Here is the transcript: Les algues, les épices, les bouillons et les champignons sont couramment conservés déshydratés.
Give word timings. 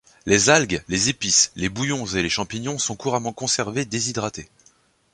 Les 0.25 0.49
algues, 0.49 0.83
les 0.87 1.09
épices, 1.09 1.51
les 1.55 1.69
bouillons 1.69 2.07
et 2.07 2.23
les 2.23 2.29
champignons 2.29 2.79
sont 2.79 2.95
couramment 2.95 3.33
conservés 3.33 3.85
déshydratés. 3.85 4.49